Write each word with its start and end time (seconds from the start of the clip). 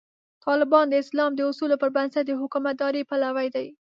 طالبان 0.45 0.85
د 0.89 0.93
اسلام 1.03 1.31
د 1.35 1.41
اصولو 1.49 1.75
پر 1.81 1.89
بنسټ 1.95 2.23
د 2.27 2.31
حکومتدارۍ 2.41 3.01
پلوي 3.09 3.47
دي. 3.55 3.67